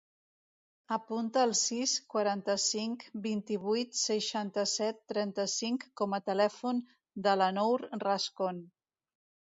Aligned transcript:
Apunta 0.95 1.43
el 1.47 1.51
sis, 1.59 1.93
quaranta-cinc, 2.13 3.05
vint-i-vuit, 3.27 3.93
seixanta-set, 4.05 5.05
trenta-cinc 5.13 5.87
com 6.03 6.19
a 6.19 6.21
telèfon 6.31 6.83
de 7.29 7.39
la 7.43 7.51
Nour 7.61 7.85
Rascon. 8.09 8.65